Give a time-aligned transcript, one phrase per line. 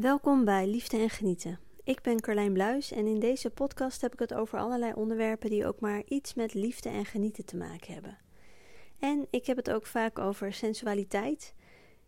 [0.00, 1.58] Welkom bij Liefde en Genieten.
[1.84, 5.66] Ik ben Carlijn Bluis en in deze podcast heb ik het over allerlei onderwerpen die
[5.66, 8.18] ook maar iets met liefde en genieten te maken hebben.
[8.98, 11.54] En ik heb het ook vaak over sensualiteit.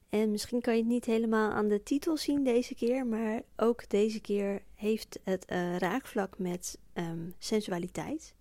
[0.08, 3.88] En misschien kan je het niet helemaal aan de titel zien deze keer, maar ook
[3.88, 8.34] deze keer heeft het uh, raakvlak met um, sensualiteit.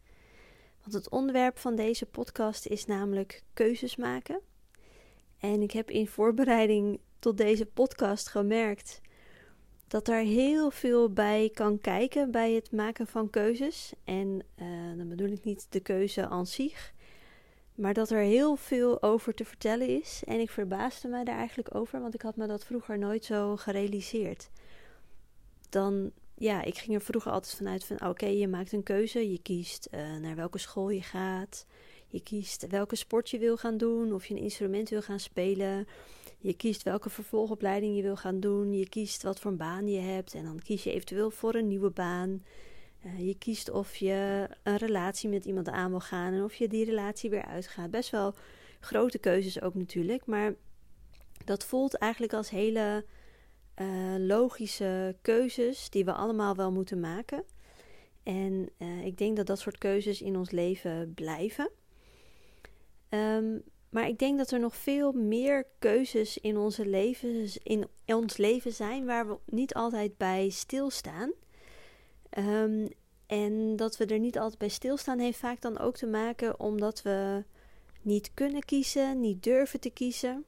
[0.82, 4.42] Want het onderwerp van deze podcast is namelijk keuzes maken.
[5.40, 9.02] En ik heb in voorbereiding tot deze podcast gemerkt
[9.90, 13.94] dat er heel veel bij kan kijken bij het maken van keuzes.
[14.04, 16.94] En uh, dan bedoel ik niet de keuze aan zich,
[17.76, 20.22] maar dat er heel veel over te vertellen is.
[20.26, 23.56] En ik verbaasde me daar eigenlijk over, want ik had me dat vroeger nooit zo
[23.56, 24.50] gerealiseerd.
[25.70, 29.42] Dan, ja, ik ging er vroeger altijd vanuit van, oké, je maakt een keuze, je
[29.42, 31.66] kiest uh, naar welke school je gaat,
[32.08, 35.88] je kiest welke sport je wil gaan doen, of je een instrument wil gaan spelen.
[36.42, 38.74] Je kiest welke vervolgopleiding je wil gaan doen.
[38.74, 40.34] Je kiest wat voor een baan je hebt.
[40.34, 42.44] En dan kies je eventueel voor een nieuwe baan.
[43.06, 46.34] Uh, je kiest of je een relatie met iemand aan wil gaan.
[46.34, 47.92] En of je die relatie weer uitgaat.
[47.92, 48.34] Best wel
[48.80, 50.26] grote keuzes ook natuurlijk.
[50.26, 50.54] Maar
[51.46, 53.06] dat voelt eigenlijk als hele
[53.82, 57.44] uh, logische keuzes die we allemaal wel moeten maken.
[58.24, 61.70] En uh, ik denk dat dat soort keuzes in ons leven blijven.
[63.10, 68.38] Um, maar ik denk dat er nog veel meer keuzes in, onze leven, in ons
[68.38, 71.32] leven zijn waar we niet altijd bij stilstaan.
[72.38, 72.88] Um,
[73.26, 77.02] en dat we er niet altijd bij stilstaan heeft vaak dan ook te maken omdat
[77.02, 77.44] we
[78.02, 80.46] niet kunnen kiezen, niet durven te kiezen.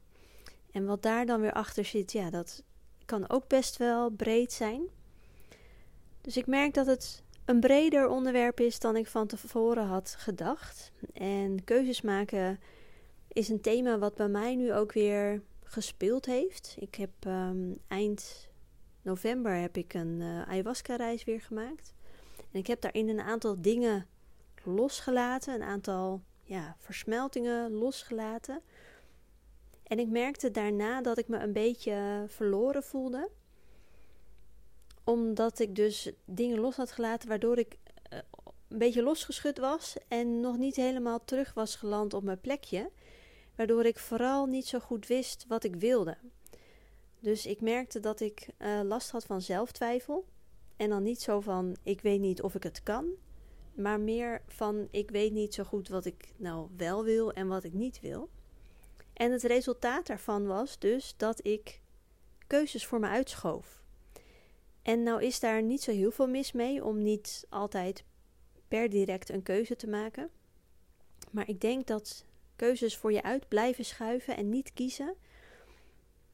[0.72, 2.64] En wat daar dan weer achter zit, ja, dat
[3.06, 4.81] kan ook best wel breed zijn.
[6.22, 10.92] Dus ik merk dat het een breder onderwerp is dan ik van tevoren had gedacht.
[11.14, 12.59] En keuzes maken
[13.34, 16.76] is een thema wat bij mij nu ook weer gespeeld heeft.
[16.80, 18.50] Ik heb um, eind
[19.02, 21.94] november heb ik een uh, ayahuasca-reis weer gemaakt.
[22.52, 24.08] En ik heb daarin een aantal dingen
[24.64, 28.62] losgelaten, een aantal ja, versmeltingen losgelaten.
[29.84, 33.30] En ik merkte daarna dat ik me een beetje verloren voelde.
[35.03, 37.78] Omdat ik dus dingen los had gelaten waardoor ik
[38.14, 38.20] uh,
[38.68, 42.91] een beetje losgeschud was en nog niet helemaal terug was geland op mijn plekje
[43.56, 46.17] waardoor ik vooral niet zo goed wist wat ik wilde.
[47.19, 50.25] Dus ik merkte dat ik uh, last had van zelftwijfel.
[50.75, 53.06] En dan niet zo van ik weet niet of ik het kan,
[53.73, 57.63] maar meer van ik weet niet zo goed wat ik nou wel wil en wat
[57.63, 58.29] ik niet wil.
[59.13, 61.81] En het resultaat daarvan was dus dat ik
[62.47, 63.81] keuzes voor me uitschoof.
[64.81, 68.03] En nou is daar niet zo heel veel mis mee om niet altijd
[68.67, 70.29] per direct een keuze te maken.
[71.31, 72.25] Maar ik denk dat
[72.61, 75.16] keuzes voor je uit blijven schuiven en niet kiezen,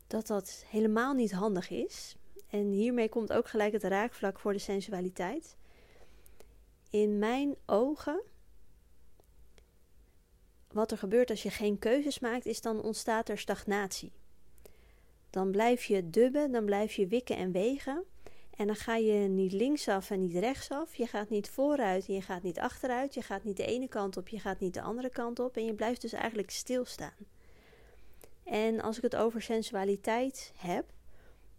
[0.08, 2.16] dat dat helemaal niet handig is.
[2.50, 5.58] En hiermee komt ook gelijk het raakvlak voor de sensualiteit.
[6.90, 8.22] In mijn ogen,
[10.72, 14.12] wat er gebeurt als je geen keuzes maakt, is dan ontstaat er stagnatie.
[15.30, 18.04] Dan blijf je dubben, dan blijf je wikken en wegen.
[18.58, 20.96] En dan ga je niet linksaf en niet rechtsaf.
[20.96, 23.14] Je gaat niet vooruit en je gaat niet achteruit.
[23.14, 25.58] Je gaat niet de ene kant op, je gaat niet de andere kant op.
[25.58, 27.16] En je blijft dus eigenlijk stilstaan.
[28.44, 30.86] En als ik het over sensualiteit heb,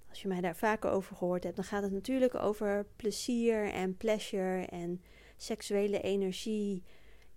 [0.08, 3.96] als je mij daar vaker over gehoord hebt, dan gaat het natuurlijk over plezier en
[3.96, 5.02] pleasure en
[5.36, 6.82] seksuele energie.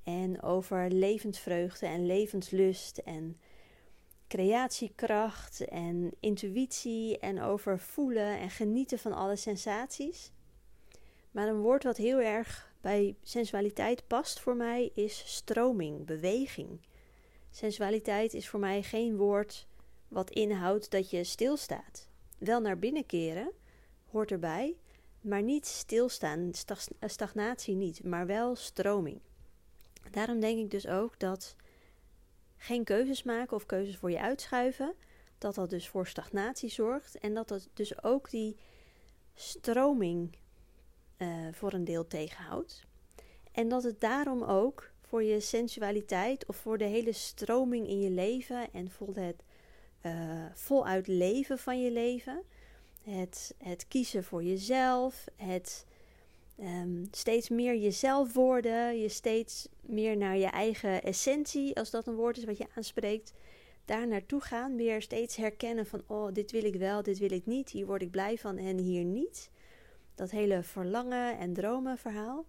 [0.03, 3.39] En over levensvreugde en levenslust en
[4.31, 10.31] creatiekracht en intuïtie en over voelen en genieten van alle sensaties.
[11.31, 16.79] Maar een woord wat heel erg bij sensualiteit past voor mij is stroming, beweging.
[17.49, 19.67] Sensualiteit is voor mij geen woord
[20.07, 22.07] wat inhoudt dat je stilstaat.
[22.37, 23.51] Wel naar binnen keren
[24.05, 24.75] hoort erbij,
[25.21, 26.51] maar niet stilstaan,
[26.99, 29.19] stagnatie niet, maar wel stroming.
[30.11, 31.55] Daarom denk ik dus ook dat
[32.61, 34.93] geen keuzes maken of keuzes voor je uitschuiven,
[35.37, 38.57] dat dat dus voor stagnatie zorgt en dat dat dus ook die
[39.33, 40.35] stroming
[41.17, 42.85] uh, voor een deel tegenhoudt.
[43.51, 48.09] En dat het daarom ook voor je sensualiteit of voor de hele stroming in je
[48.09, 49.43] leven en voor het
[50.01, 52.43] uh, voluit leven van je leven,
[53.03, 55.85] het, het kiezen voor jezelf, het
[56.61, 62.15] um, steeds meer jezelf worden, je steeds meer naar je eigen essentie, als dat een
[62.15, 63.33] woord is wat je aanspreekt,
[63.85, 67.45] daar naartoe gaan, weer steeds herkennen van, oh, dit wil ik wel, dit wil ik
[67.45, 69.49] niet, hier word ik blij van en hier niet.
[70.15, 72.45] Dat hele verlangen en dromen verhaal.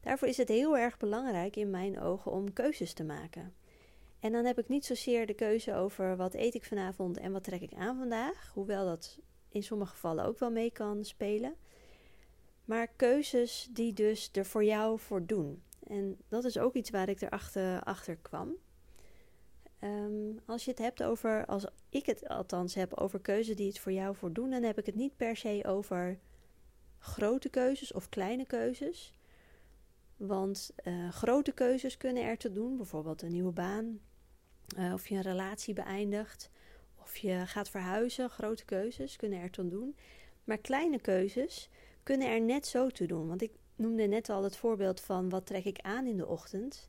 [0.00, 3.54] Daarvoor is het heel erg belangrijk in mijn ogen om keuzes te maken.
[4.20, 7.44] En dan heb ik niet zozeer de keuze over wat eet ik vanavond en wat
[7.44, 9.18] trek ik aan vandaag, hoewel dat
[9.48, 11.54] in sommige gevallen ook wel mee kan spelen.
[12.64, 15.62] Maar keuzes die dus er voor jou voor doen.
[15.86, 18.54] En dat is ook iets waar ik erachter achter kwam.
[19.78, 23.78] Ehm, als je het hebt over, als ik het althans heb over keuzes die het
[23.78, 26.18] voor jou voor doen, dan heb ik het niet per se over
[26.98, 29.12] grote keuzes of kleine keuzes.
[30.16, 34.00] Want uh, grote keuzes kunnen er te doen, bijvoorbeeld een nieuwe baan,
[34.78, 36.50] uh, of je een relatie beëindigt,
[36.96, 38.30] of je gaat verhuizen.
[38.30, 39.96] Grote keuzes kunnen er te doen.
[40.44, 41.68] Maar kleine keuzes
[42.10, 43.28] kunnen er net zo toe doen.
[43.28, 46.88] Want ik noemde net al het voorbeeld van wat trek ik aan in de ochtend.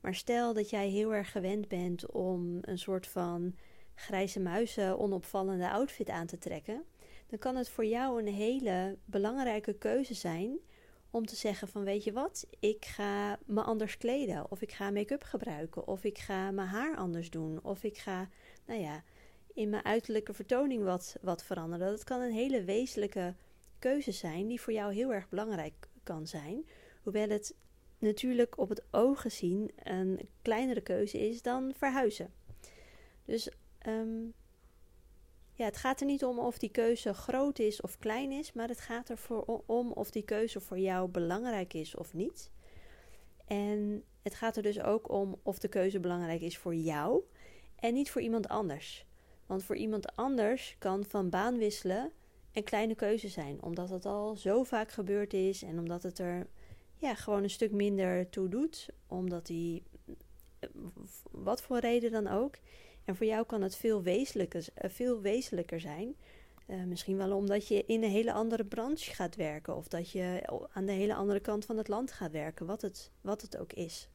[0.00, 3.54] Maar stel dat jij heel erg gewend bent om een soort van
[3.94, 6.82] grijze muizen onopvallende outfit aan te trekken,
[7.26, 10.58] dan kan het voor jou een hele belangrijke keuze zijn
[11.10, 14.90] om te zeggen van weet je wat, ik ga me anders kleden of ik ga
[14.90, 18.28] make-up gebruiken of ik ga mijn haar anders doen of ik ga,
[18.66, 19.02] nou ja,
[19.54, 21.90] in mijn uiterlijke vertoning wat, wat veranderen.
[21.90, 23.34] Dat kan een hele wezenlijke
[23.78, 26.68] keuze zijn die voor jou heel erg belangrijk kan zijn.
[27.02, 27.54] Hoewel het
[27.98, 32.32] natuurlijk op het oog gezien een kleinere keuze is dan verhuizen.
[33.24, 34.24] Dus ehm,
[35.52, 38.68] ja, het gaat er niet om of die keuze groot is of klein is, maar
[38.68, 42.50] het gaat er voor, om of die keuze voor jou belangrijk is of niet.
[43.44, 47.22] En het gaat er dus ook om of de keuze belangrijk is voor jou
[47.76, 49.06] en niet voor iemand anders.
[49.46, 52.12] Want voor iemand anders kan van baan wisselen
[52.52, 56.46] een kleine keuze zijn, omdat het al zo vaak gebeurd is en omdat het er
[56.96, 59.82] ja, gewoon een stuk minder toe doet, omdat hij,
[61.30, 62.54] wat voor reden dan ook.
[63.04, 66.16] En voor jou kan het veel wezenlijker, eh, veel wezenlijker zijn.
[66.66, 70.42] Uh, misschien wel omdat je in een hele andere branche gaat werken, of dat je
[70.72, 73.72] aan de hele andere kant van het land gaat werken, wat het, wat het ook
[73.72, 74.08] is.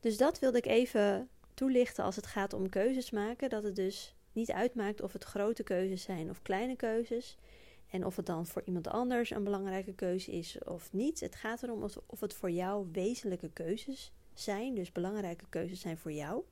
[0.00, 3.48] Dus dat wilde ik even toelichten als het gaat om keuzes maken.
[3.50, 7.36] Dat het dus niet uitmaakt of het grote keuzes zijn of kleine keuzes.
[7.90, 11.20] En of het dan voor iemand anders een belangrijke keuze is of niet.
[11.20, 14.74] Het gaat erom of het voor jou wezenlijke keuzes zijn.
[14.74, 16.42] Dus belangrijke keuzes zijn voor jou.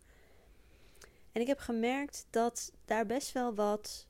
[1.33, 4.07] En ik heb gemerkt dat daar best wel wat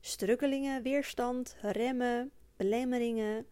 [0.00, 3.46] strukkelingen, weerstand, remmen, belemmeringen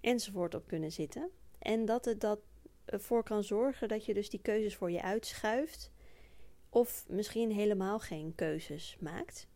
[0.00, 1.30] enzovoort op kunnen zitten.
[1.58, 2.40] En dat het dat
[2.84, 5.90] ervoor kan zorgen dat je dus die keuzes voor je uitschuift.
[6.70, 9.48] Of misschien helemaal geen keuzes maakt.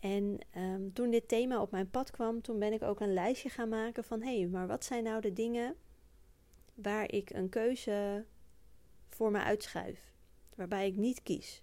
[0.00, 3.48] En um, toen dit thema op mijn pad kwam, toen ben ik ook een lijstje
[3.48, 5.76] gaan maken van hé, hey, maar wat zijn nou de dingen
[6.74, 8.24] waar ik een keuze
[9.08, 10.12] voor me uitschuif,
[10.54, 11.62] waarbij ik niet kies.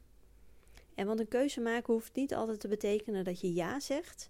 [0.95, 4.29] En want een keuze maken hoeft niet altijd te betekenen dat je ja zegt.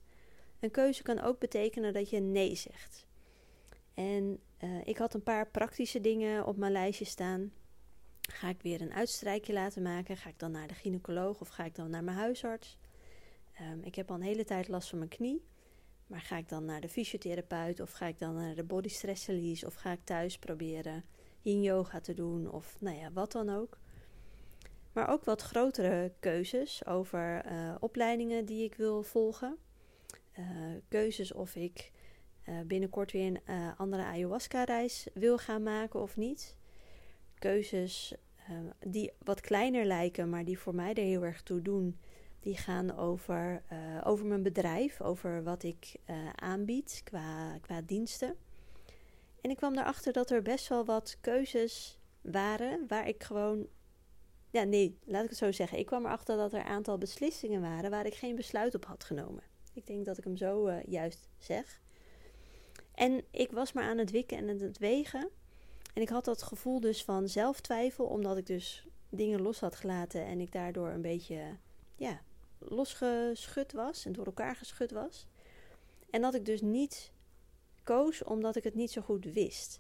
[0.60, 3.08] Een keuze kan ook betekenen dat je nee zegt.
[3.94, 7.52] En uh, ik had een paar praktische dingen op mijn lijstje staan.
[8.28, 10.18] Ga ik weer een uitstrijkje laten maken?
[10.18, 12.78] Ga ik dan naar de gynaecoloog of ga ik dan naar mijn huisarts?
[13.62, 15.46] Um, ik heb al een hele tijd last van mijn knie.
[16.08, 19.28] Maar ga ik dan naar de fysiotherapeut of ga ik dan naar de body stress
[19.28, 21.04] release of ga ik thuis proberen
[21.42, 23.78] yin yoga te doen of nou ja, wat dan ook.
[24.92, 29.58] Maar ook wat grotere keuzes over uh, opleidingen die ik wil volgen.
[30.40, 30.46] Uh,
[30.88, 31.92] keuzes of ik
[32.50, 36.56] uh, binnenkort weer een andere ayahuasca-reis wil gaan maken of niet.
[37.40, 38.16] Keuzes
[38.80, 41.98] die wat kleiner lijken, maar die voor mij er heel erg toe doen
[42.40, 48.36] die gaan over, uh, over mijn bedrijf, over wat ik uh, aanbied qua, qua diensten.
[49.42, 53.68] En ik kwam erachter dat er best wel wat keuzes waren waar ik gewoon.
[54.50, 55.78] Ja, nee, laat ik het zo zeggen.
[55.78, 59.04] Ik kwam erachter dat er een aantal beslissingen waren waar ik geen besluit op had
[59.04, 59.44] genomen.
[59.74, 61.82] Ik denk dat ik hem zo uh, juist zeg.
[62.94, 65.30] En ik was maar aan het wikken en aan het wegen.
[65.98, 70.26] En ik had dat gevoel dus van zelftwijfel, omdat ik dus dingen los had gelaten
[70.26, 71.58] en ik daardoor een beetje
[71.96, 72.22] ja,
[72.58, 75.28] losgeschud was en door elkaar geschud was.
[76.10, 77.12] En dat ik dus niet
[77.84, 79.80] koos omdat ik het niet zo goed wist.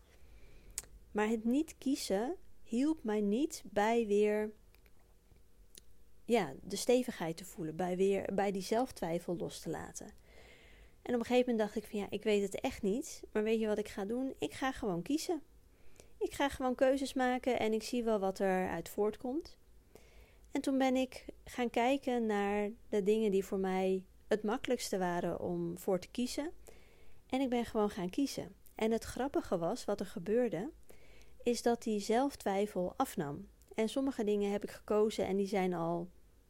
[1.12, 4.52] Maar het niet kiezen hielp mij niet bij weer
[6.26, 10.08] ja, de stevigheid te voelen, bij, weer, bij die zelftwijfel los te laten.
[11.02, 13.44] En op een gegeven moment dacht ik van ja, ik weet het echt niet, maar
[13.44, 14.34] weet je wat ik ga doen?
[14.38, 15.42] Ik ga gewoon kiezen.
[16.20, 19.58] Ik ga gewoon keuzes maken en ik zie wel wat er uit voortkomt.
[20.52, 25.40] En toen ben ik gaan kijken naar de dingen die voor mij het makkelijkste waren
[25.40, 26.52] om voor te kiezen.
[27.30, 28.56] En ik ben gewoon gaan kiezen.
[28.76, 30.70] En het grappige was, wat er gebeurde,
[31.44, 33.48] is dat die zelftwijfel afnam.
[33.76, 36.10] En sommige dingen heb ik gekozen en die zijn al,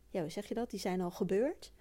[0.09, 0.69] ja, hoe zeg je dat?
[0.69, 1.71] Die zijn al gebeurd.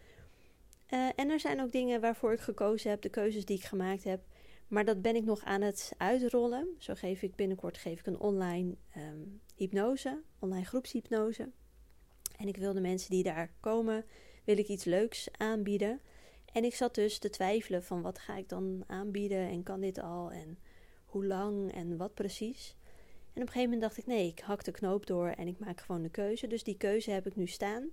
[0.91, 4.05] Uh, en er zijn ook dingen waarvoor ik gekozen heb, de keuzes die ik gemaakt
[4.05, 4.21] heb.
[4.69, 6.69] Maar dat ben ik nog aan het uitrollen.
[6.79, 11.51] Zo geef ik binnenkort geef ik een online um, hypnose, online groepshypnose.
[12.37, 14.05] En ik wil de mensen die daar komen,
[14.45, 16.01] wil ik iets leuks aanbieden.
[16.53, 19.99] En ik zat dus te twijfelen van wat ga ik dan aanbieden en kan dit
[19.99, 20.59] al en
[21.05, 22.77] hoe lang en wat precies.
[23.33, 25.59] En op een gegeven moment dacht ik nee, ik hak de knoop door en ik
[25.59, 26.47] maak gewoon de keuze.
[26.47, 27.91] Dus die keuze heb ik nu staan.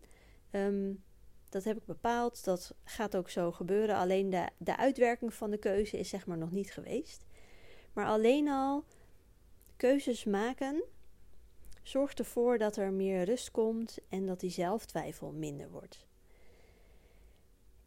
[0.52, 1.04] Um,
[1.54, 2.44] dat heb ik bepaald.
[2.44, 3.96] Dat gaat ook zo gebeuren.
[3.96, 7.26] Alleen de, de uitwerking van de keuze is zeg maar nog niet geweest.
[7.94, 8.84] Maar alleen al
[9.78, 10.84] keuzes maken
[11.84, 16.06] zorgt ervoor dat er meer rust komt en dat die zelftwijfel minder wordt.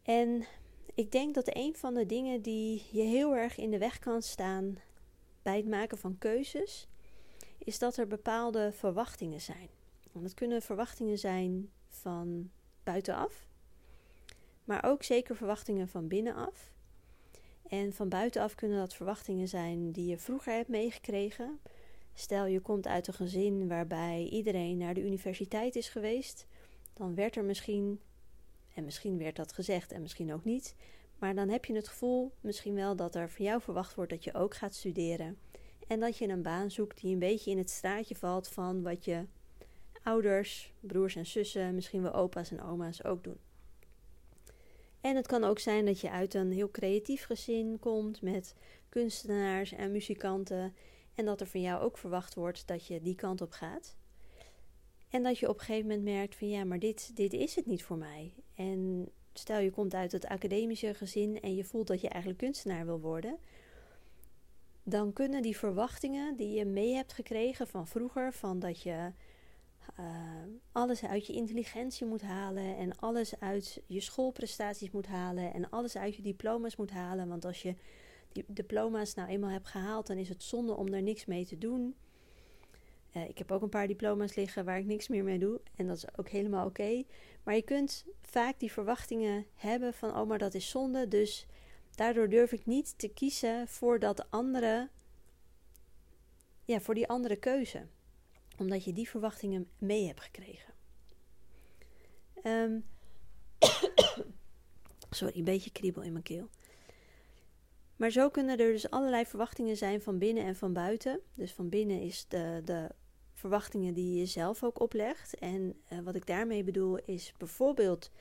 [0.03, 0.45] En
[0.93, 4.21] ik denk dat een van de dingen die je heel erg in de weg kan
[4.21, 4.79] staan
[5.41, 6.87] bij het maken van keuzes,
[7.57, 9.69] is dat er bepaalde verwachtingen zijn.
[10.11, 12.51] Want het kunnen verwachtingen zijn van
[12.83, 13.46] buitenaf,
[14.67, 16.71] maar ook zeker verwachtingen van binnenaf.
[17.67, 21.59] En van buitenaf kunnen dat verwachtingen zijn die je vroeger hebt meegekregen.
[22.13, 26.47] Stel je komt uit een gezin waarbij iedereen naar de universiteit is geweest,
[26.93, 27.99] dan werd er misschien,
[28.73, 30.75] en misschien werd dat gezegd en misschien ook niet,
[31.19, 34.23] maar dan heb je het gevoel misschien wel dat er van jou verwacht wordt dat
[34.23, 35.37] je ook gaat studeren.
[35.87, 39.05] En dat je een baan zoekt die een beetje in het straatje valt van wat
[39.05, 39.25] je
[40.03, 43.46] ouders, broers en zussen, misschien wel opa's en oma's ook doen.
[45.01, 48.55] En het kan ook zijn dat je uit een heel creatief gezin komt met
[48.89, 50.75] kunstenaars en muzikanten.
[51.15, 53.95] En dat er van jou ook verwacht wordt dat je die kant op gaat.
[55.09, 57.65] En dat je op een gegeven moment merkt van ja, maar dit, dit is het
[57.65, 58.33] niet voor mij.
[58.55, 62.85] En stel je komt uit het academische gezin en je voelt dat je eigenlijk kunstenaar
[62.85, 63.37] wil worden.
[64.83, 69.11] Dan kunnen die verwachtingen die je mee hebt gekregen van vroeger, van dat je
[69.99, 70.05] uh,
[70.71, 75.97] alles uit je intelligentie moet halen en alles uit je schoolprestaties moet halen en alles
[75.97, 77.27] uit je diploma's moet halen.
[77.27, 77.75] Want als je
[78.31, 81.57] die diploma's nou eenmaal hebt gehaald, dan is het zonde om daar niks mee te
[81.57, 81.95] doen.
[83.15, 85.87] Uh, ik heb ook een paar diploma's liggen waar ik niks meer mee doe en
[85.87, 87.03] dat is ook helemaal oké.
[87.43, 91.45] Maar je kunt vaak die verwachtingen hebben van, oh maar dat is zonde, dus
[91.95, 94.89] daardoor durf ik niet te kiezen voor dat andere,
[96.65, 97.87] ja, voor die andere keuze
[98.57, 100.73] omdat je die verwachtingen mee hebt gekregen.
[102.43, 102.85] Um,
[105.09, 106.49] sorry, een beetje kriebel in mijn keel.
[107.95, 111.19] Maar zo kunnen er dus allerlei verwachtingen zijn van binnen en van buiten.
[111.33, 112.89] Dus van binnen is de, de
[113.33, 115.35] verwachtingen die je zelf ook oplegt.
[115.35, 118.11] En uh, wat ik daarmee bedoel is bijvoorbeeld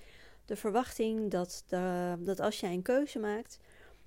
[0.45, 1.65] de verwachting dat,
[2.19, 3.59] dat als jij een keuze maakt,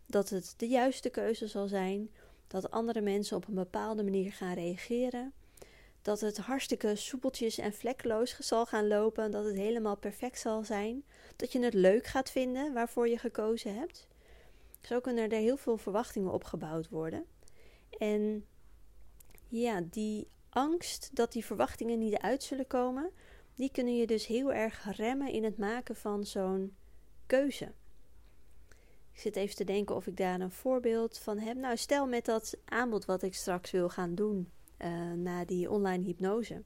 [0.06, 2.12] dat het de juiste keuze zal zijn.
[2.48, 5.34] Dat andere mensen op een bepaalde manier gaan reageren
[6.02, 11.04] dat het hartstikke soepeltjes en vlekkeloos zal gaan lopen, dat het helemaal perfect zal zijn,
[11.36, 14.08] dat je het leuk gaat vinden waarvoor je gekozen hebt.
[14.82, 17.26] Zo kunnen er heel veel verwachtingen opgebouwd worden.
[17.98, 18.46] En
[19.48, 23.12] ja, die angst dat die verwachtingen niet uit zullen komen,
[23.56, 26.76] die kunnen je dus heel erg remmen in het maken van zo'n
[27.26, 27.72] keuze.
[29.12, 31.58] Ik zit even te denken of ik daar een voorbeeld van heb.
[31.58, 36.04] Nou, stel met dat aanbod wat ik straks wil gaan doen uh, na die online
[36.04, 36.64] hypnose.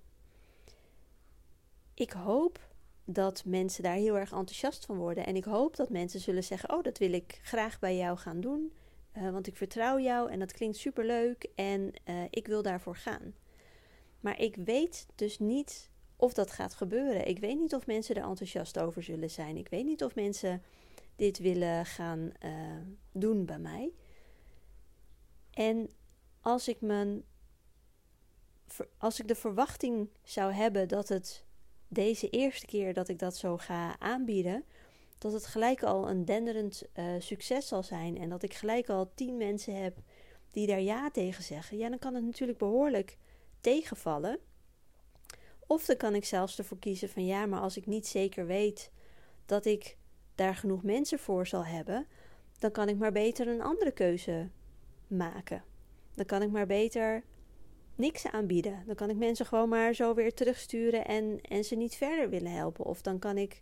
[1.93, 2.59] Ik hoop
[3.05, 5.25] dat mensen daar heel erg enthousiast van worden.
[5.25, 8.41] En ik hoop dat mensen zullen zeggen: Oh, dat wil ik graag bij jou gaan
[8.41, 8.73] doen.
[9.17, 13.33] Uh, want ik vertrouw jou en dat klinkt superleuk en uh, ik wil daarvoor gaan.
[14.19, 17.27] Maar ik weet dus niet of dat gaat gebeuren.
[17.27, 19.57] Ik weet niet of mensen er enthousiast over zullen zijn.
[19.57, 20.61] Ik weet niet of mensen
[21.15, 22.31] dit willen gaan
[23.11, 23.91] doen bij mij.
[25.51, 25.89] En
[26.41, 27.23] als ik mijn
[28.97, 31.45] als ik de verwachting zou hebben dat het
[31.87, 34.63] deze eerste keer dat ik dat zo ga aanbieden,
[35.17, 39.11] dat het gelijk al een denderend uh, succes zal zijn en dat ik gelijk al
[39.15, 39.97] tien mensen heb
[40.51, 43.17] die daar ja tegen zeggen, ja, dan kan het natuurlijk behoorlijk
[43.61, 44.39] tegenvallen.
[45.67, 48.91] Of dan kan ik zelfs ervoor kiezen van ja, maar als ik niet zeker weet
[49.45, 49.97] dat ik
[50.35, 52.07] daar genoeg mensen voor zal hebben,
[52.59, 54.49] dan kan ik maar beter een andere keuze
[55.07, 55.63] maken.
[56.15, 57.23] Dan kan ik maar beter
[57.95, 58.83] niks aanbieden.
[58.85, 62.51] Dan kan ik mensen gewoon maar zo weer terugsturen en, en ze niet verder willen
[62.51, 62.85] helpen.
[62.85, 63.61] Of dan kan ik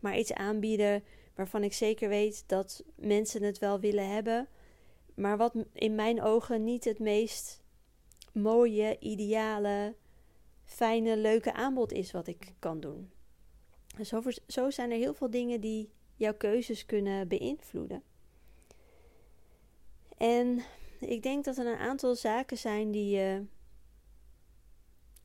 [0.00, 4.48] maar iets aanbieden waarvan ik zeker weet dat mensen het wel willen hebben.
[5.14, 7.62] Maar wat in mijn ogen niet het meest
[8.32, 9.94] mooie, ideale,
[10.64, 13.10] fijne, leuke aanbod is wat ik kan doen.
[14.04, 18.02] Zo, zo zijn er heel veel dingen die jouw keuzes kunnen beïnvloeden.
[20.16, 20.62] En
[21.00, 23.44] ik denk dat er een aantal zaken zijn die je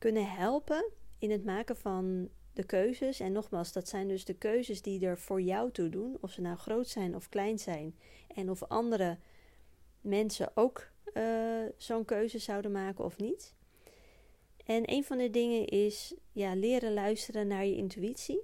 [0.04, 3.20] kunnen helpen in het maken van de keuzes.
[3.20, 6.40] En nogmaals, dat zijn dus de keuzes die er voor jou toe doen, of ze
[6.40, 7.98] nou groot zijn of klein zijn.
[8.34, 9.18] En of andere
[10.00, 13.54] mensen ook uh, zo'n keuze zouden maken of niet.
[14.64, 18.40] En een van de dingen is ja, leren luisteren naar je intuïtie.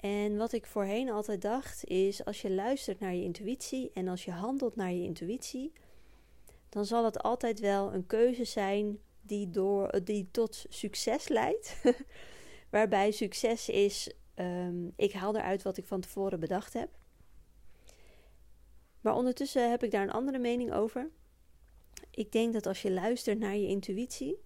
[0.00, 4.24] En wat ik voorheen altijd dacht is: als je luistert naar je intuïtie en als
[4.24, 5.72] je handelt naar je intuïtie,
[6.68, 11.76] dan zal het altijd wel een keuze zijn die, door, die tot succes leidt.
[12.70, 16.88] Waarbij succes is: um, ik haal eruit wat ik van tevoren bedacht heb.
[19.00, 21.10] Maar ondertussen heb ik daar een andere mening over.
[22.10, 24.38] Ik denk dat als je luistert naar je intuïtie,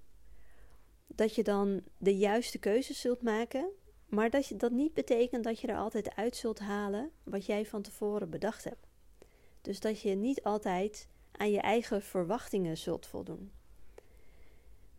[1.07, 3.71] dat je dan de juiste keuzes zult maken.
[4.07, 7.67] Maar dat je, dat niet betekent dat je er altijd uit zult halen wat jij
[7.67, 8.87] van tevoren bedacht hebt.
[9.61, 13.51] Dus dat je niet altijd aan je eigen verwachtingen zult voldoen.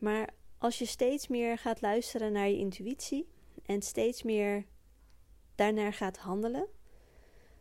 [0.02, 3.28] Maar als je steeds meer gaat luisteren naar je intuïtie
[3.66, 4.66] en steeds meer
[5.56, 6.68] daarnaar gaat handelen,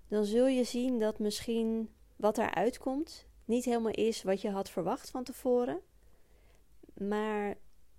[0.09, 4.71] dan zul je zien dat misschien wat eruit komt niet helemaal is wat je had
[4.71, 5.81] verwacht van tevoren.
[6.95, 7.57] Maar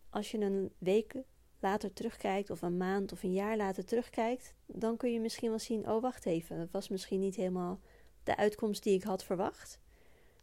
[0.10, 1.16] als je een week
[1.60, 5.60] later terugkijkt, of een maand of een jaar later terugkijkt, dan kun je misschien wel
[5.60, 7.80] zien: oh, wacht even, dat was misschien niet helemaal
[8.24, 9.80] de uitkomst die ik had verwacht.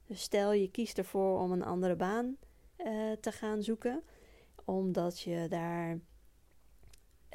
[0.07, 2.37] Dus stel je kiest ervoor om een andere baan
[2.78, 4.02] uh, te gaan zoeken,
[4.64, 5.99] omdat je daar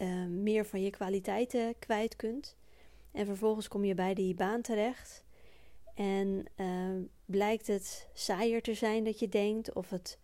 [0.01, 2.55] uh, meer van je kwaliteiten kwijt kunt.
[3.11, 5.23] En vervolgens kom je bij die baan terecht.
[5.95, 10.19] En uh, blijkt het saaier te zijn dat je denkt, of het,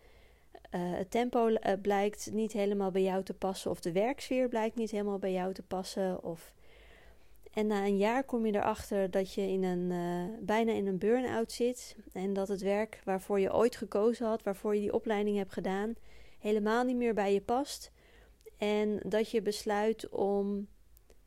[0.70, 5.20] het tempo blijkt niet helemaal bij jou te passen, of de werksfeer blijkt niet helemaal
[5.20, 6.54] bij jou te passen, of
[7.54, 10.98] en na een jaar kom je erachter dat je in een, uh, bijna in een
[10.98, 11.96] burn-out zit.
[12.14, 15.96] En dat het werk waarvoor je ooit gekozen had, waarvoor je die opleiding hebt gedaan,
[16.40, 17.92] helemaal niet meer bij je past.
[18.58, 20.68] En dat je besluit om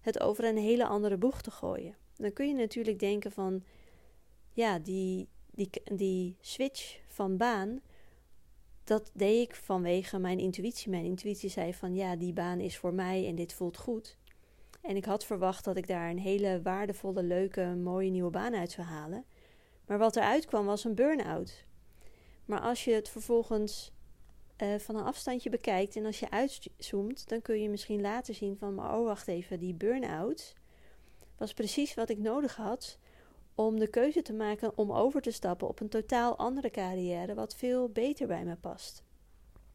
[0.01, 1.97] het over een hele andere boeg te gooien.
[2.17, 3.65] Dan kun je natuurlijk denken van,
[4.53, 7.81] ja, die, die, die switch van baan,
[8.85, 10.91] dat deed ik vanwege mijn intuïtie.
[10.91, 14.19] Mijn intuïtie zei van, ja, die baan is voor mij en dit voelt goed.
[14.83, 18.71] En ik had verwacht dat ik daar een hele waardevolle, leuke, mooie nieuwe baan uit
[18.71, 19.25] zou halen.
[19.87, 21.65] Maar wat eruit kwam was een burn-out.
[22.45, 23.93] Maar als je het vervolgens
[24.63, 28.57] uh, van een afstandje bekijkt en als je uitzoomt, dan kun je misschien later zien
[28.57, 30.55] van, oh wacht even, die burn-out
[31.37, 32.99] was precies wat ik nodig had
[33.55, 37.55] om de keuze te maken om over te stappen op een totaal andere carrière, wat
[37.55, 39.03] veel beter bij me past.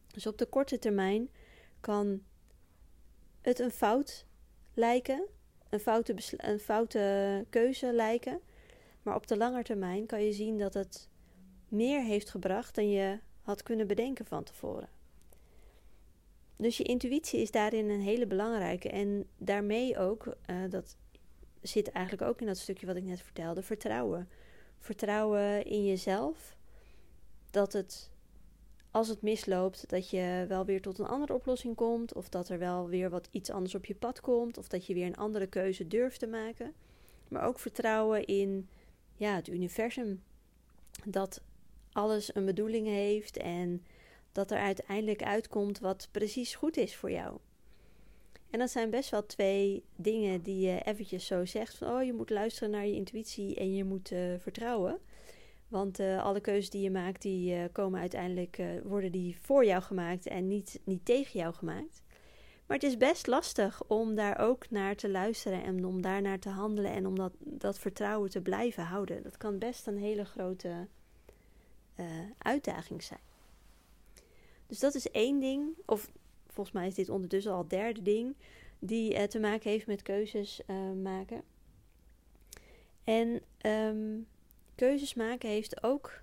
[0.06, 1.30] Dus op de korte termijn
[1.80, 2.22] kan
[3.40, 4.26] het een fout
[4.78, 5.26] lijken,
[5.68, 8.40] een foute, een foute keuze lijken.
[9.02, 11.08] Maar op de lange termijn kan je zien dat het
[11.68, 14.88] meer heeft gebracht dan je had kunnen bedenken van tevoren.
[16.56, 18.88] Dus je intuïtie is daarin een hele belangrijke.
[18.88, 20.96] En daarmee ook, uh, dat
[21.62, 24.28] zit eigenlijk ook in dat stukje wat ik net vertelde, vertrouwen.
[24.78, 26.56] Vertrouwen in jezelf.
[27.50, 28.10] Dat het
[28.90, 32.14] als het misloopt, dat je wel weer tot een andere oplossing komt.
[32.14, 34.58] Of dat er wel weer wat iets anders op je pad komt.
[34.58, 36.74] Of dat je weer een andere keuze durft te maken.
[37.28, 38.68] Maar ook vertrouwen in
[39.16, 40.22] ja, het universum.
[41.04, 41.42] Dat
[41.92, 43.84] alles een bedoeling heeft en
[44.32, 47.38] dat er uiteindelijk uitkomt wat precies goed is voor jou.
[48.50, 52.12] En dat zijn best wel twee dingen die je eventjes zo zegt van oh je
[52.12, 54.98] moet luisteren naar je intuïtie en je moet uh, vertrouwen.
[55.68, 59.64] Want uh, alle keuzes die je maakt, die uh, komen uiteindelijk, uh, worden die voor
[59.64, 62.02] jou gemaakt en niet, niet tegen jou gemaakt.
[62.66, 66.38] Maar het is best lastig om daar ook naar te luisteren en om daar naar
[66.38, 69.22] te handelen en om dat, dat vertrouwen te blijven houden.
[69.22, 70.86] Dat kan best een hele grote
[72.38, 73.20] uitdaging zijn.
[74.66, 76.10] Dus dat is één ding, of
[76.46, 78.34] volgens mij is dit ondertussen al het derde ding,
[78.78, 80.60] die te maken heeft met keuzes
[81.02, 81.42] maken.
[83.04, 84.26] En um,
[84.78, 86.20] keuzes maken heeft ook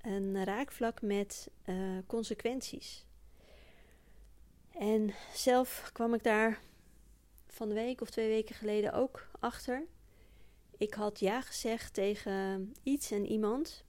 [0.00, 3.06] een raakvlak met uh, consequenties.
[4.70, 6.60] En zelf kwam ik daar
[7.46, 9.86] van de week of twee weken geleden ook achter.
[10.76, 13.84] Ik had ja gezegd tegen iets en iemand.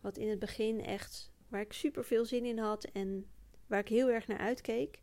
[0.00, 3.26] Wat in het begin echt, waar ik super veel zin in had en
[3.66, 5.02] waar ik heel erg naar uitkeek.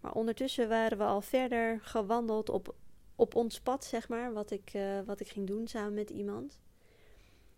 [0.00, 2.74] Maar ondertussen waren we al verder gewandeld op
[3.16, 6.60] op ons pad, zeg maar, wat ik, uh, wat ik ging doen samen met iemand.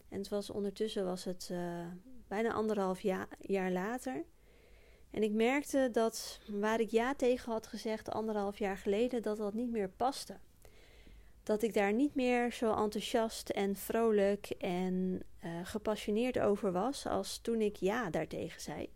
[0.09, 1.87] En het was ondertussen was het uh,
[2.29, 4.25] bijna anderhalf jaar, jaar later.
[5.11, 9.55] En ik merkte dat waar ik ja tegen had gezegd anderhalf jaar geleden, dat dat
[9.55, 10.37] niet meer paste.
[11.43, 17.39] Dat ik daar niet meer zo enthousiast en vrolijk en uh, gepassioneerd over was als
[17.39, 18.91] toen ik ja daartegen zei.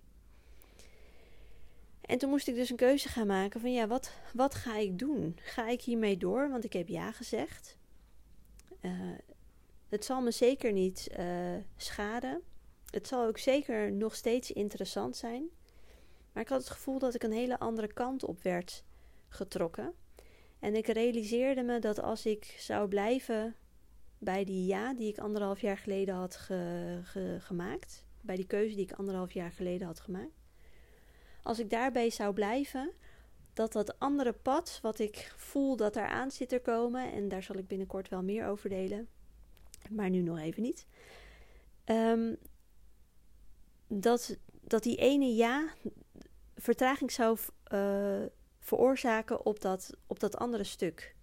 [2.03, 4.99] En toen moest ik dus een keuze gaan maken van ja, wat, wat ga ik
[4.99, 5.39] doen?
[5.41, 6.51] Ga ik hiermee door?
[6.51, 7.79] Want ik heb ja gezegd.
[8.81, 8.93] Uh,
[9.89, 12.43] het zal me zeker niet uh, schaden.
[12.91, 15.49] Het zal ook zeker nog steeds interessant zijn.
[16.33, 18.85] Maar ik had het gevoel dat ik een hele andere kant op werd
[19.29, 19.95] getrokken.
[20.59, 23.57] En ik realiseerde me dat als ik zou blijven
[24.19, 26.49] bij die ja die ik anderhalf jaar geleden had
[27.39, 30.42] gemaakt, bij die keuze die ik anderhalf jaar geleden had gemaakt,
[31.43, 32.93] als ik daarbij zou blijven,
[33.53, 37.43] dat dat andere pad, wat ik voel dat er aan zit te komen, en daar
[37.43, 39.09] zal ik binnenkort wel meer over delen,
[39.91, 40.87] maar nu nog even niet,
[41.85, 42.37] um,
[43.87, 45.75] dat, dat die ene ja
[46.57, 47.39] vertraging zou
[47.73, 48.23] uh,
[48.59, 51.15] veroorzaken op dat, op dat andere stuk.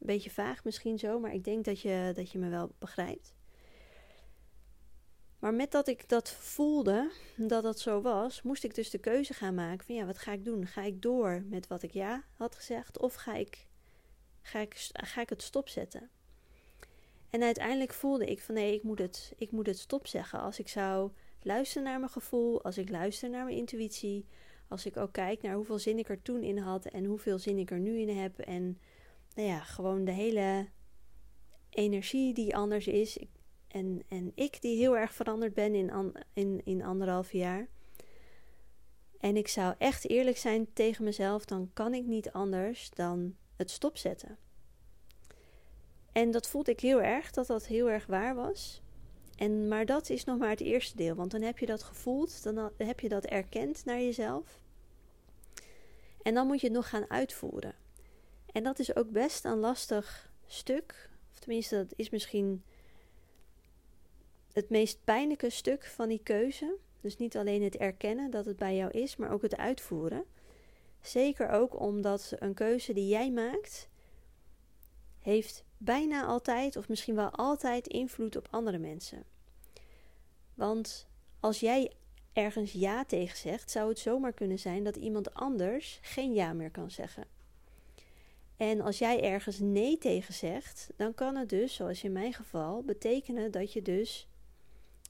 [0.00, 3.34] Een beetje vaag misschien zo, maar ik denk dat je, dat je me wel begrijpt.
[5.44, 9.34] Maar met dat ik dat voelde, dat dat zo was, moest ik dus de keuze
[9.34, 10.66] gaan maken van ja, wat ga ik doen?
[10.66, 13.66] Ga ik door met wat ik ja had gezegd of ga ik,
[14.42, 16.10] ga ik, ga ik het stopzetten?
[17.30, 20.40] En uiteindelijk voelde ik van nee, ik moet het, ik moet het stopzeggen.
[20.40, 21.10] Als ik zou
[21.42, 24.26] luisteren naar mijn gevoel, als ik luister naar mijn intuïtie,
[24.68, 27.58] als ik ook kijk naar hoeveel zin ik er toen in had en hoeveel zin
[27.58, 28.38] ik er nu in heb.
[28.38, 28.78] En
[29.34, 30.68] nou ja, gewoon de hele
[31.70, 33.18] energie die anders is.
[33.74, 37.68] En, en ik die heel erg veranderd ben in, in, in anderhalf jaar.
[39.18, 43.70] En ik zou echt eerlijk zijn tegen mezelf, dan kan ik niet anders dan het
[43.70, 44.38] stopzetten.
[46.12, 48.82] En dat voelde ik heel erg, dat dat heel erg waar was.
[49.36, 52.42] En, maar dat is nog maar het eerste deel, want dan heb je dat gevoeld,
[52.42, 54.60] dan heb je dat erkend naar jezelf.
[56.22, 57.74] En dan moet je het nog gaan uitvoeren.
[58.52, 62.64] En dat is ook best een lastig stuk, of tenminste, dat is misschien
[64.54, 66.76] het meest pijnlijke stuk van die keuze.
[67.00, 70.24] Dus niet alleen het erkennen dat het bij jou is, maar ook het uitvoeren.
[71.00, 73.88] Zeker ook omdat een keuze die jij maakt,
[75.20, 79.24] heeft bijna altijd, of misschien wel altijd, invloed op andere mensen.
[80.54, 81.06] Want
[81.40, 81.92] als jij
[82.32, 86.70] ergens ja tegen zegt, zou het zomaar kunnen zijn dat iemand anders geen ja meer
[86.70, 87.24] kan zeggen.
[88.56, 92.82] En als jij ergens nee tegen zegt, dan kan het dus, zoals in mijn geval,
[92.82, 94.28] betekenen dat je dus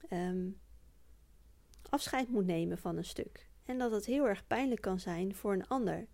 [0.09, 0.49] ehm,
[1.89, 3.49] afscheid moet nemen van een stuk.
[3.65, 6.07] En dat het heel erg pijnlijk kan zijn voor een ander.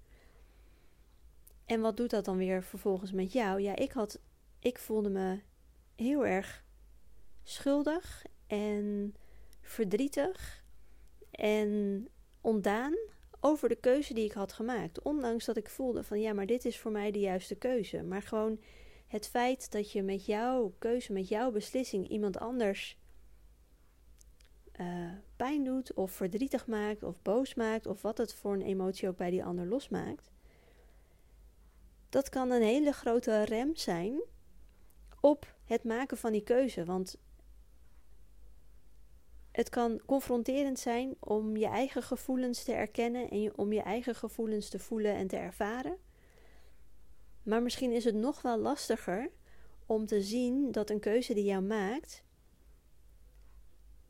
[1.65, 3.61] En wat doet dat dan weer vervolgens met jou?
[3.61, 4.21] Ja, ik, had,
[4.59, 5.41] ik voelde me
[5.97, 6.65] heel erg
[7.43, 9.15] schuldig en
[9.61, 10.65] verdrietig
[11.31, 12.09] en
[12.41, 12.95] ontdaan
[13.41, 15.03] over de keuze die ik had gemaakt.
[15.03, 18.03] Ondanks dat ik voelde van ja, maar dit is voor mij de juiste keuze.
[18.03, 18.61] Maar gewoon
[19.07, 22.99] het feit dat je met jouw keuze, met jouw beslissing iemand anders
[24.81, 24.87] uh,
[25.37, 29.17] pijn doet of verdrietig maakt of boos maakt of wat het voor een emotie ook
[29.17, 30.31] bij die ander losmaakt.
[32.09, 34.21] Dat kan een hele grote rem zijn
[35.21, 36.85] op het maken van die keuze.
[36.85, 37.19] Want
[39.51, 44.69] het kan confronterend zijn om je eigen gevoelens te erkennen en om je eigen gevoelens
[44.69, 45.97] te voelen en te ervaren.
[47.43, 49.31] Maar misschien is het nog wel lastiger
[49.87, 52.25] om te zien dat een keuze die jou maakt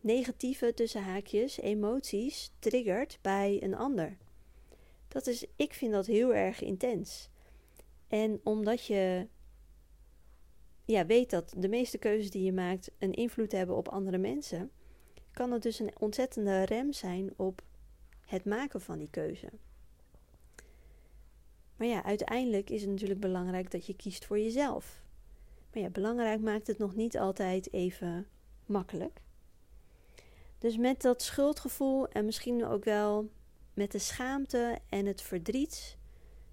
[0.01, 4.17] negatieve tussen haakjes emoties triggert bij een ander.
[5.09, 7.29] Dat is, ik vind dat heel erg intens.
[8.09, 9.29] En omdat je
[10.85, 14.71] ja, weet dat de meeste keuzes die je maakt een invloed hebben op andere mensen,
[15.33, 17.63] kan het dus een ontzettende rem zijn op
[18.27, 19.49] het maken van die keuze.
[21.77, 25.03] Maar ja, uiteindelijk is het natuurlijk belangrijk dat je kiest voor jezelf.
[25.73, 28.27] Maar ja, belangrijk maakt het nog niet altijd even
[28.67, 29.21] makkelijk.
[30.61, 33.31] Dus met dat schuldgevoel en misschien ook wel
[33.75, 35.99] met de schaamte en het verdriet.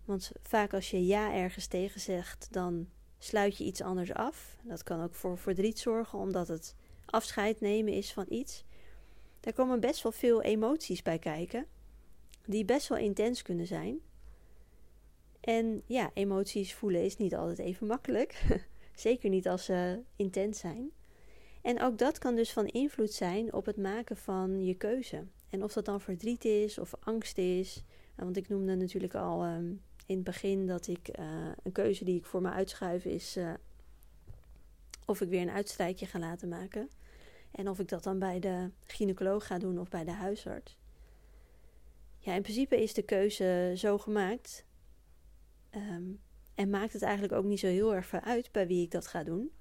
[0.06, 4.58] Want vaak als je ja ergens tegen zegt, dan sluit je iets anders af.
[4.64, 8.66] Dat kan ook voor verdriet zorgen, omdat het afscheid nemen is van iets.
[9.40, 11.66] Daar komen best wel veel emoties bij kijken,
[12.46, 14.00] die best wel intens kunnen zijn.
[15.40, 18.44] En ja, emoties voelen is niet altijd even makkelijk.
[18.96, 20.92] Zeker niet als ze intens zijn.
[21.68, 25.24] En ook dat kan dus van invloed zijn op het maken van je keuze.
[25.50, 27.84] En of dat dan verdriet is of angst is.
[28.16, 29.66] Want ik noemde natuurlijk al ehm,
[30.06, 31.26] in het begin dat ik uh,
[31.64, 33.54] een keuze die ik voor me uitschuif is uh,
[35.06, 36.90] of ik weer een uitstrijkje ga laten maken.
[37.52, 40.78] En of ik dat dan bij de gynaecoloog ga doen of bij de huisarts.
[42.18, 44.66] Ja, in principe is de keuze zo gemaakt.
[45.76, 46.20] Um,
[46.56, 49.08] en maakt het eigenlijk ook niet zo heel erg veel uit bij wie ik dat
[49.08, 49.52] ga doen.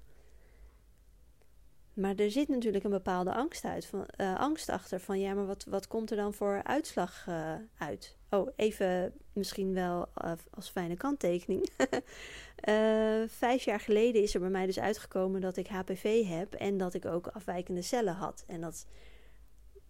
[1.97, 4.99] Maar er zit natuurlijk een bepaalde angst, uit, van, uh, angst achter.
[4.99, 8.17] Van ja, maar wat, wat komt er dan voor uitslag uh, uit?
[8.29, 11.69] Oh, even misschien wel uh, als fijne kanttekening.
[13.27, 16.93] vijf jaar geleden is er bij mij dus uitgekomen dat ik HPV heb en dat
[16.93, 18.43] ik ook afwijkende cellen had.
[18.47, 18.85] En dat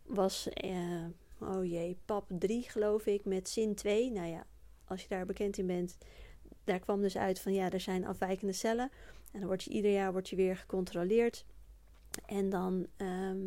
[0.03, 0.49] was,
[1.39, 4.11] oh jee, pap 3 geloof ik, met zin 2.
[4.11, 4.45] Nou ja,
[4.85, 5.97] als je daar bekend in bent,
[6.63, 8.91] daar kwam dus uit van ja, er zijn afwijkende cellen.
[9.31, 11.45] En dan word je ieder jaar wordt je weer gecontroleerd.
[12.25, 13.37] En dan ehm,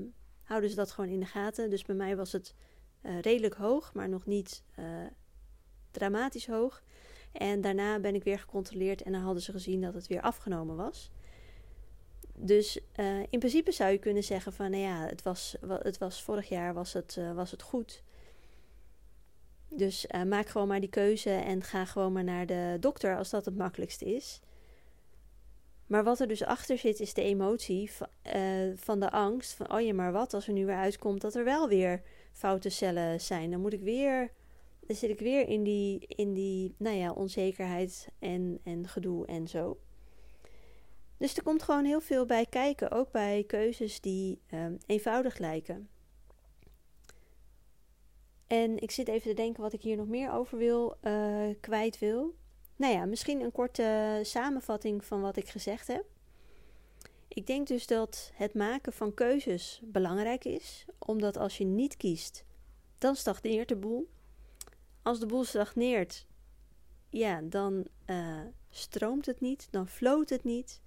[0.42, 1.70] houden ze dat gewoon in de gaten.
[1.70, 2.54] Dus bij mij was het
[3.02, 4.84] uh, redelijk hoog, maar nog niet uh,
[5.90, 6.82] dramatisch hoog.
[7.32, 10.76] En daarna ben ik weer gecontroleerd en dan hadden ze gezien dat het weer afgenomen
[10.76, 11.10] was.
[12.34, 16.22] Dus uh, in principe zou je kunnen zeggen van, nou ja, het was, het was
[16.22, 18.02] vorig jaar was het, was het goed.
[19.68, 23.44] Dus maak gewoon maar die keuze en ga gewoon maar naar de dokter als dat
[23.44, 24.40] het makkelijkste is.
[25.90, 29.52] Maar wat er dus achter zit, is de emotie van, uh, van de angst.
[29.52, 32.68] Van, oh ja, maar wat als er nu weer uitkomt dat er wel weer foute
[32.68, 33.50] cellen zijn?
[33.50, 34.32] Dan moet ik weer,
[34.86, 39.48] dan zit ik weer in die, in die nou ja, onzekerheid en, en gedoe en
[39.48, 39.78] zo.
[41.16, 45.88] Dus er komt gewoon heel veel bij kijken, ook bij keuzes die um, eenvoudig lijken.
[48.46, 51.98] En ik zit even te denken wat ik hier nog meer over wil, uh, kwijt
[51.98, 52.34] wil.
[52.80, 56.04] Nou ja, misschien een korte samenvatting van wat ik gezegd heb.
[57.28, 62.44] Ik denk dus dat het maken van keuzes belangrijk is, omdat als je niet kiest,
[62.98, 64.08] dan stagneert de boel.
[65.02, 66.26] Als de boel stagneert,
[67.10, 68.40] ja, dan uh,
[68.70, 70.80] stroomt het niet, dan floot het niet.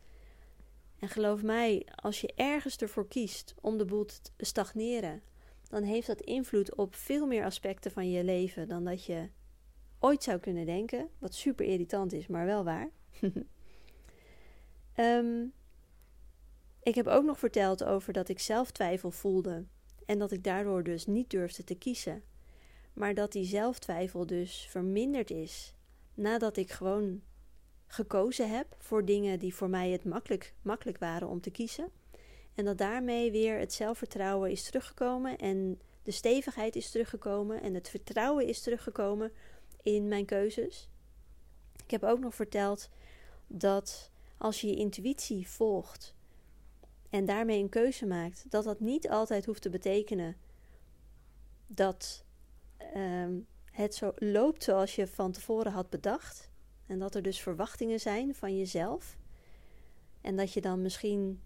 [0.99, 5.21] En geloof mij, als je ergens ervoor kiest om de boel te stagneren,
[5.69, 9.29] dan heeft dat invloed op veel meer aspecten van je leven dan dat je
[10.03, 11.09] ooit zou kunnen denken.
[11.19, 12.89] Wat super irritant is, maar wel waar.
[14.97, 15.53] um,
[16.89, 19.65] ik heb ook nog verteld over dat ik zelf twijfel voelde
[20.05, 22.23] en dat ik daardoor dus niet durfde te kiezen.
[22.93, 25.73] Maar dat die zelftwijfel dus verminderd is
[26.13, 27.21] nadat ik gewoon
[27.87, 31.89] gekozen heb voor dingen die voor mij het makkelijk, makkelijk waren om te kiezen.
[32.55, 37.89] En dat daarmee weer het zelfvertrouwen is teruggekomen en de stevigheid is teruggekomen en het
[37.89, 39.31] vertrouwen is teruggekomen
[39.83, 40.89] in mijn keuzes.
[41.83, 42.89] Ik heb ook nog verteld
[43.47, 46.15] dat als je je intuïtie volgt
[47.09, 50.35] en daarmee een keuze maakt, dat dat niet altijd hoeft te betekenen
[51.67, 52.25] dat
[52.77, 53.39] ehm,
[53.71, 56.51] het zo loopt zoals je van tevoren had bedacht.
[56.85, 59.17] En dat er dus verwachtingen zijn van jezelf.
[60.21, 61.41] En dat je dan misschien,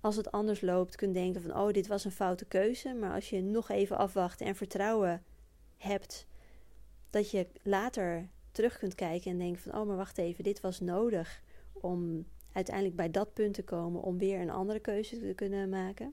[0.00, 2.94] als het anders loopt, kunt denken van oh, dit was een foute keuze.
[2.94, 5.24] Maar als je nog even afwacht en vertrouwen
[5.76, 6.26] hebt
[7.10, 10.80] dat je later terug kunt kijken en denken van oh maar wacht even, dit was
[10.80, 11.42] nodig
[11.72, 16.12] om uiteindelijk bij dat punt te komen om weer een andere keuze te kunnen maken.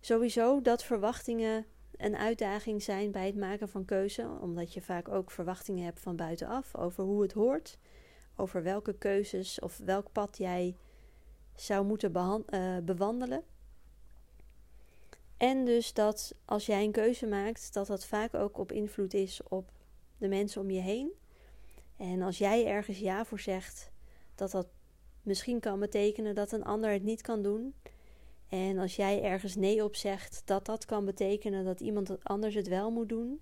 [0.00, 5.30] Sowieso dat verwachtingen een uitdaging zijn bij het maken van keuze, omdat je vaak ook
[5.30, 7.78] verwachtingen hebt van buitenaf over hoe het hoort,
[8.36, 10.76] over welke keuzes of welk pad jij
[11.54, 13.42] zou moeten uh, bewandelen.
[15.38, 19.40] En dus dat als jij een keuze maakt, dat dat vaak ook op invloed is
[19.48, 19.70] op
[20.18, 21.10] de mensen om je heen.
[21.96, 23.90] En als jij ergens ja voor zegt,
[24.34, 24.68] dat dat
[25.22, 27.74] misschien kan betekenen dat een ander het niet kan doen.
[28.48, 32.68] En als jij ergens nee op zegt, dat dat kan betekenen dat iemand anders het
[32.68, 33.40] wel moet doen.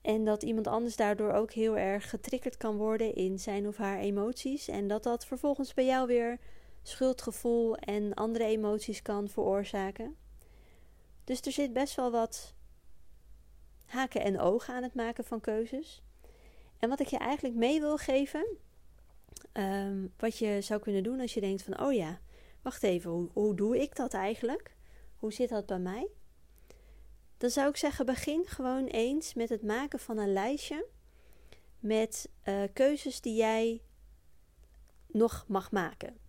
[0.00, 3.98] En dat iemand anders daardoor ook heel erg getriggerd kan worden in zijn of haar
[3.98, 4.68] emoties.
[4.68, 6.38] En dat dat vervolgens bij jou weer
[6.88, 10.16] schuldgevoel en andere emoties kan veroorzaken.
[11.24, 12.54] Dus er zit best wel wat
[13.86, 16.02] haken en ogen aan het maken van keuzes.
[16.78, 18.46] En wat ik je eigenlijk mee wil geven,
[19.52, 22.20] um, wat je zou kunnen doen als je denkt van, oh ja,
[22.62, 24.76] wacht even, hoe, doe ik dat eigenlijk?
[25.18, 26.08] Hoe zit dat bij mij?
[27.36, 30.86] Dan zou ik zeggen, begin gewoon eens met het maken van een lijstje
[31.78, 33.82] met uh, keuzes die jij
[35.06, 36.23] nog mag maken.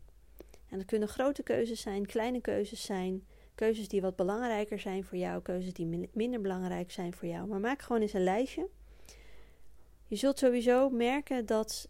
[0.76, 5.18] En dat kunnen grote keuzes zijn, kleine keuzes zijn, keuzes die wat belangrijker zijn voor
[5.18, 7.48] jou, keuzes die minder belangrijk zijn voor jou.
[7.48, 8.68] Maar maak gewoon eens een lijstje.
[10.08, 11.90] Je zult sowieso merken dat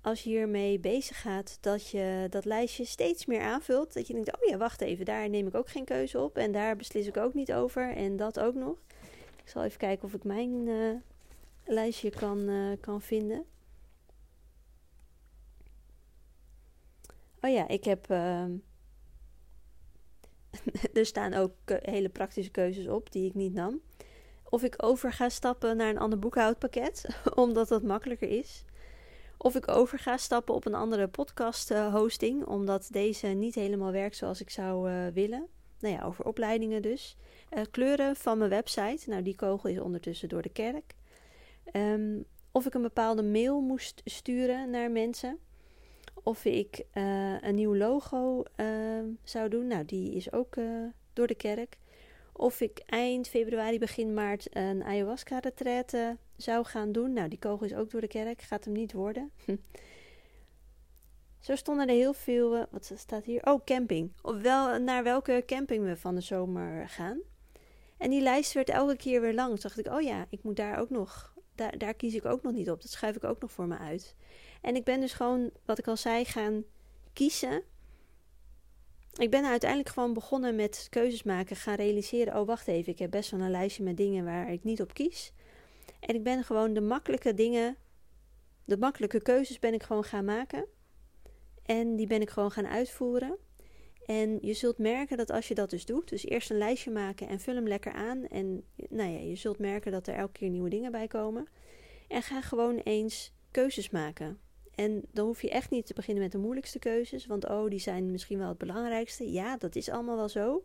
[0.00, 3.94] als je hiermee bezig gaat, dat je dat lijstje steeds meer aanvult.
[3.94, 6.52] Dat je denkt, oh ja, wacht even, daar neem ik ook geen keuze op en
[6.52, 8.76] daar beslis ik ook niet over en dat ook nog.
[9.42, 10.94] Ik zal even kijken of ik mijn uh,
[11.64, 13.44] lijstje kan, uh, kan vinden.
[17.40, 18.10] Oh ja, ik heb.
[18.10, 18.44] Uh,
[20.92, 23.80] er staan ook hele praktische keuzes op die ik niet nam.
[24.50, 28.64] Of ik over ga stappen naar een ander boekhoudpakket, omdat dat makkelijker is.
[29.36, 33.92] Of ik over ga stappen op een andere podcast uh, hosting, omdat deze niet helemaal
[33.92, 35.46] werkt zoals ik zou uh, willen.
[35.80, 37.16] Nou ja, over opleidingen dus.
[37.70, 39.08] Kleuren van mijn website.
[39.08, 40.94] Nou, die kogel is ondertussen door de kerk.
[41.72, 45.38] Um, of ik een bepaalde mail moest sturen naar mensen
[46.22, 48.66] of ik uh, een nieuw logo uh,
[49.22, 49.66] zou doen.
[49.66, 51.78] Nou, die is ook uh, door de kerk.
[52.32, 57.12] Of ik eind februari, begin maart een ayahuasca-retraite zou gaan doen.
[57.12, 59.30] Nou, die kogel is ook door de kerk, gaat hem niet worden.
[61.40, 63.46] Zo stonden er heel veel, uh, wat staat hier?
[63.46, 64.12] Oh, camping.
[64.22, 67.20] Of wel, naar welke camping we van de zomer gaan.
[67.98, 69.48] En die lijst werd elke keer weer lang.
[69.48, 72.42] Toen dacht ik, oh ja, ik moet daar ook nog, daar, daar kies ik ook
[72.42, 72.82] nog niet op.
[72.82, 74.16] Dat schuif ik ook nog voor me uit.
[74.60, 76.64] En ik ben dus gewoon, wat ik al zei, gaan
[77.12, 77.62] kiezen.
[79.12, 82.40] Ik ben uiteindelijk gewoon begonnen met keuzes maken, gaan realiseren.
[82.40, 84.94] Oh, wacht even, ik heb best wel een lijstje met dingen waar ik niet op
[84.94, 85.32] kies.
[86.00, 87.76] En ik ben gewoon de makkelijke dingen,
[88.64, 90.66] de makkelijke keuzes ben ik gewoon gaan maken.
[91.62, 93.36] En die ben ik gewoon gaan uitvoeren.
[94.06, 97.28] En je zult merken dat als je dat dus doet, dus eerst een lijstje maken
[97.28, 98.26] en vul hem lekker aan.
[98.26, 101.48] En nou ja, je zult merken dat er elke keer nieuwe dingen bij komen.
[102.08, 104.40] En ga gewoon eens keuzes maken.
[104.78, 107.78] En dan hoef je echt niet te beginnen met de moeilijkste keuzes, want oh, die
[107.78, 109.32] zijn misschien wel het belangrijkste.
[109.32, 110.64] Ja, dat is allemaal wel zo.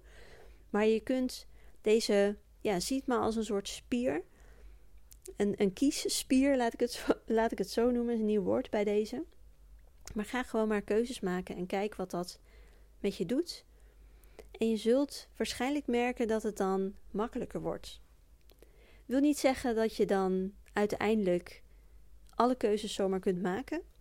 [0.70, 1.48] Maar je kunt
[1.82, 4.24] deze, ja, ziet maar als een soort spier.
[5.38, 8.42] Een, een kiesspier, laat ik, het zo, laat ik het zo noemen, is een nieuw
[8.42, 9.24] woord bij deze.
[10.14, 12.40] Maar ga gewoon maar keuzes maken en kijk wat dat
[13.00, 13.66] met je doet.
[14.52, 18.02] En je zult waarschijnlijk merken dat het dan makkelijker wordt.
[19.06, 21.64] Wil niet zeggen dat je dan uiteindelijk
[22.36, 23.92] alle keuzes zomaar kunt maken.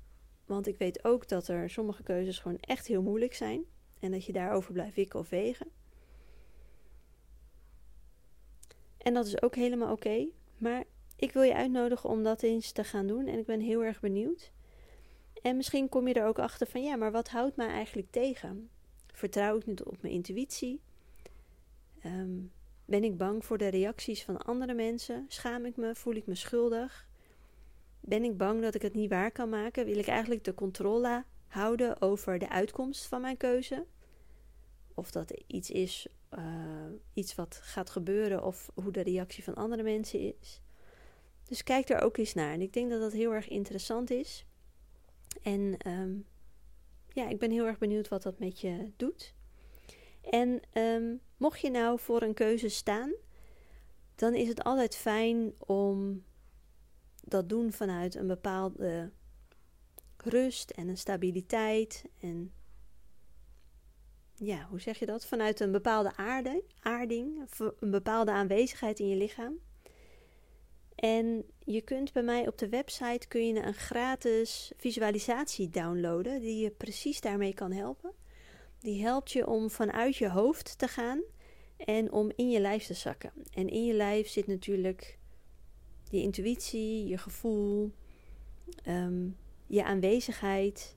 [0.53, 3.65] Want ik weet ook dat er sommige keuzes gewoon echt heel moeilijk zijn.
[4.01, 5.67] En dat je daarover blijft wikken of wegen.
[8.99, 10.29] En dat is ook helemaal oké.
[10.59, 10.85] Maar
[11.17, 13.27] ik wil je uitnodigen om dat eens te gaan doen.
[13.27, 14.53] En ik ben heel erg benieuwd.
[15.43, 18.71] En misschien kom je er ook achter van ja, maar wat houdt mij eigenlijk tegen?
[19.13, 20.81] Vertrouw ik niet op mijn intuïtie?
[22.01, 22.41] Ehm,
[22.85, 25.25] ben ik bang voor de reacties van andere mensen?
[25.29, 25.95] Schaam ik me?
[25.95, 27.11] Voel ik me schuldig?
[28.05, 29.85] Ben ik bang dat ik het niet waar kan maken?
[29.85, 33.87] Wil ik eigenlijk de controle houden over de uitkomst van mijn keuze?
[34.95, 36.07] Of dat iets is,
[36.39, 36.45] uh,
[37.13, 40.61] iets wat gaat gebeuren, of hoe de reactie van andere mensen is.
[41.45, 42.53] Dus kijk er ook eens naar.
[42.53, 44.47] En ik denk dat dat heel erg interessant is.
[45.43, 46.27] En um,
[47.09, 49.35] ja, ik ben heel erg benieuwd wat dat met je doet.
[50.31, 53.13] En um, mocht je nou voor een keuze staan,
[54.15, 56.25] dan is het altijd fijn om
[57.25, 59.13] dat doen vanuit een bepaalde
[60.17, 62.05] rust en een stabiliteit.
[62.21, 62.53] En
[64.35, 65.27] ja, hoe zeg je dat?
[65.27, 67.49] Vanuit een bepaalde aarde, aarding,
[67.81, 69.59] een bepaalde aanwezigheid in je lichaam.
[70.95, 76.63] En je kunt bij mij op de website kun je een gratis visualisatie downloaden die
[76.63, 78.13] je precies daarmee kan helpen.
[78.79, 81.23] Die helpt je om vanuit je hoofd te gaan
[81.77, 83.33] en om in je lijf te zakken.
[83.55, 85.19] En in je lijf zit natuurlijk
[86.13, 87.93] je intuïtie, je gevoel,
[88.85, 89.29] ehm,
[89.67, 90.97] je aanwezigheid.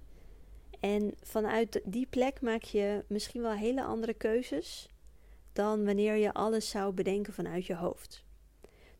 [0.79, 4.89] En vanuit die plek maak je misschien wel hele andere keuzes
[5.53, 8.23] dan wanneer je alles zou bedenken vanuit je hoofd.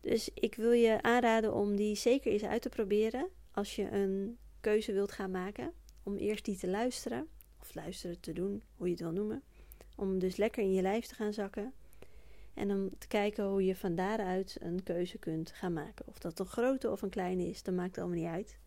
[0.00, 4.38] Dus ik wil je aanraden om die zeker eens uit te proberen als je een
[4.60, 5.72] keuze wilt gaan maken.
[6.02, 7.28] Om eerst die te luisteren,
[7.60, 9.42] of luisteren te doen, hoe je het wil noemen.
[9.96, 11.72] Om dus lekker in je lijf te gaan zakken.
[12.56, 16.06] En om te kijken hoe je van daaruit een keuze kunt gaan maken.
[16.06, 18.58] Of dat een grote of een kleine is, dat maakt allemaal niet uit.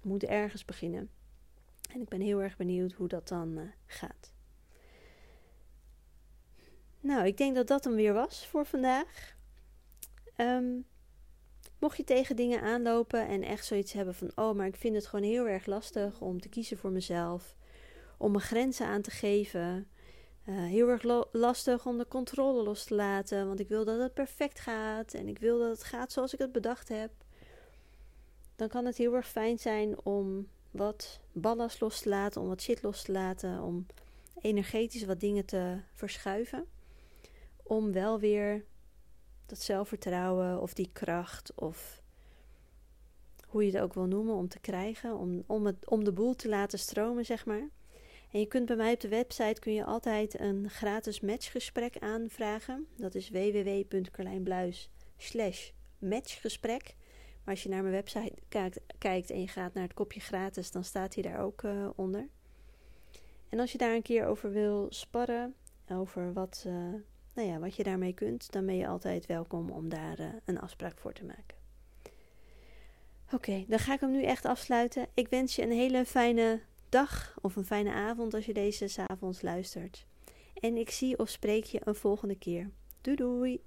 [0.00, 1.10] Je moet ergens beginnen.
[1.92, 4.32] En ik ben heel erg benieuwd hoe dat dan uh, gaat.
[7.00, 9.36] Nou, ik denk dat dat hem weer was voor vandaag.
[10.36, 10.86] Um,
[11.78, 15.06] mocht je tegen dingen aanlopen en echt zoiets hebben van: oh, maar ik vind het
[15.06, 17.56] gewoon heel erg lastig om te kiezen voor mezelf,
[18.18, 19.88] om mijn grenzen aan te geven.
[20.48, 24.14] Uh, heel erg lastig om de controle los te laten, want ik wil dat het
[24.14, 27.10] perfect gaat en ik wil dat het gaat zoals ik het bedacht heb.
[28.56, 32.62] Dan kan het heel erg fijn zijn om wat ballast los te laten, om wat
[32.62, 33.86] shit los te laten, om
[34.40, 36.66] energetisch wat dingen te verschuiven.
[37.62, 38.64] Om wel weer
[39.46, 42.02] dat zelfvertrouwen of die kracht of
[43.46, 46.34] hoe je het ook wil noemen om te krijgen, om, om, het, om de boel
[46.34, 47.68] te laten stromen, zeg maar.
[48.32, 52.86] En je kunt bij mij op de website kun je altijd een gratis matchgesprek aanvragen.
[52.96, 54.90] Dat is www.carlijnbluis
[55.98, 56.94] matchgesprek.
[57.44, 58.34] Maar als je naar mijn website
[58.98, 62.28] kijkt, en je gaat naar het kopje gratis, dan staat hij daar ook uh, onder.
[63.48, 65.54] En als je daar een keer over wil sparren,
[65.88, 66.72] over wat, uh,
[67.34, 70.60] nou ja, wat je daarmee kunt, dan ben je altijd welkom om daar uh, een
[70.60, 71.56] afspraak voor te maken.
[73.32, 75.06] Oké, dan ga ik hem nu echt afsluiten.
[75.14, 76.60] Ik wens je een hele fijne
[76.92, 80.06] dag of een fijne avond als je deze s'avonds luistert.
[80.54, 82.70] En ik zie of spreek je een volgende keer.
[83.00, 83.60] Doei doei!